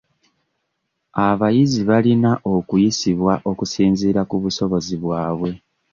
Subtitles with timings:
[1.27, 5.51] Abayizi balina okuyisibwa okusinziira ku busobozi bwabwe.